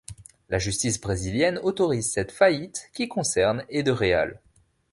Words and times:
La 0.49 0.57
justice 0.57 0.99
brésilienne 0.99 1.59
autorise 1.61 2.11
cette 2.11 2.31
faillite, 2.31 2.89
qui 2.95 3.07
concerne 3.07 3.63
et 3.69 3.83
de 3.83 3.91
real. 3.91 4.41